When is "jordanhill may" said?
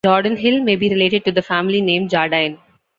0.03-0.75